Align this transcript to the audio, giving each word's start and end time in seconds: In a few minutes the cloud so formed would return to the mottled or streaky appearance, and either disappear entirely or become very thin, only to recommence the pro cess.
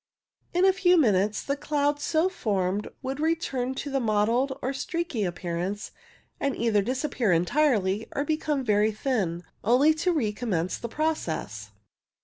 In 0.55 0.65
a 0.65 0.73
few 0.73 0.97
minutes 0.97 1.43
the 1.43 1.55
cloud 1.55 1.99
so 1.99 2.27
formed 2.27 2.87
would 3.03 3.19
return 3.19 3.75
to 3.75 3.91
the 3.91 3.99
mottled 3.99 4.57
or 4.59 4.73
streaky 4.73 5.23
appearance, 5.23 5.91
and 6.39 6.55
either 6.55 6.81
disappear 6.81 7.31
entirely 7.31 8.07
or 8.15 8.25
become 8.25 8.63
very 8.63 8.91
thin, 8.91 9.43
only 9.63 9.93
to 9.93 10.11
recommence 10.11 10.79
the 10.79 10.89
pro 10.89 11.13
cess. 11.13 11.69